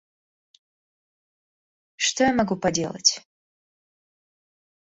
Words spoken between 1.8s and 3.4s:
Что я могу поделать?